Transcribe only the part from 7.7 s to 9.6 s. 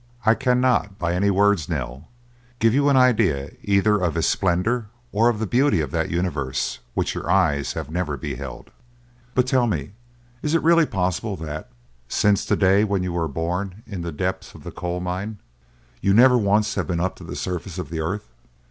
have never beheld. But